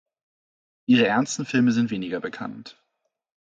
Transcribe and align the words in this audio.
Ihre 0.87 1.05
ernsten 1.05 1.45
Filme 1.45 1.71
sind 1.73 1.91
weniger 1.91 2.19
bekannt. 2.19 2.75